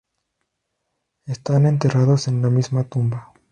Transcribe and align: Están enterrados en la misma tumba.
Están 1.27 1.67
enterrados 1.67 2.27
en 2.27 2.41
la 2.41 2.49
misma 2.49 2.85
tumba. 2.85 3.31